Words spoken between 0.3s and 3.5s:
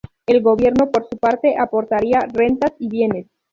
gobierno, por su parte, aportaría rentas y bienes.